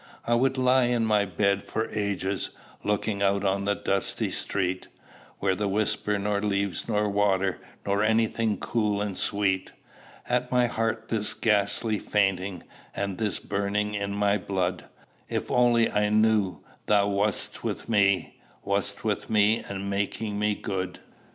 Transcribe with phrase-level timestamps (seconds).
[0.25, 2.49] "I would lie on my bed for ages,
[2.83, 4.87] Looking out on the dusty street,
[5.37, 9.73] Where whisper nor leaves nor waters, Nor any thing cool and sweet;
[10.27, 12.63] At my heart this ghastly fainting,
[12.95, 14.85] And this burning in my blood,
[15.29, 20.97] If only I knew thou wast with me, Wast with me and making me good."